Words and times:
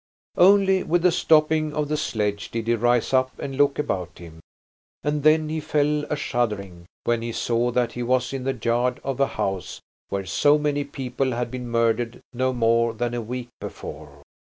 Only 0.39 0.81
with 0.81 1.03
the 1.03 1.11
stopping 1.11 1.73
of 1.75 1.87
the 1.87 1.95
sledge 1.95 2.49
did 2.49 2.65
he 2.65 2.73
rise 2.73 3.13
up 3.13 3.37
and 3.37 3.55
look 3.55 3.77
about 3.77 4.17
him; 4.17 4.39
and 5.03 5.21
then 5.21 5.47
he 5.47 5.59
fell 5.59 6.05
a 6.05 6.15
shuddering, 6.15 6.87
when 7.03 7.21
he 7.21 7.31
saw 7.31 7.69
that 7.69 7.91
he 7.91 8.01
was 8.01 8.33
in 8.33 8.43
the 8.43 8.57
yard 8.59 8.99
of 9.03 9.19
a 9.19 9.27
house 9.27 9.79
where 10.09 10.25
so 10.25 10.57
many 10.57 10.83
people 10.83 11.33
had 11.33 11.51
been 11.51 11.69
murdered 11.69 12.19
no 12.33 12.51
more 12.51 12.95
than 12.95 13.13
a 13.13 13.21
week 13.21 13.49
before. 13.59 14.23